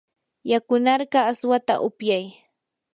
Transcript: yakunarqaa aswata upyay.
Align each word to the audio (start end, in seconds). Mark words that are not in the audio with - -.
yakunarqaa 0.51 1.23
aswata 1.31 1.73
upyay. 1.87 2.25